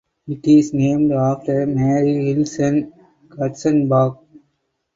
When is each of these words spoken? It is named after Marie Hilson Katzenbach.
It 0.27 0.47
is 0.47 0.73
named 0.73 1.11
after 1.11 1.67
Marie 1.67 2.33
Hilson 2.33 2.91
Katzenbach. 3.29 4.17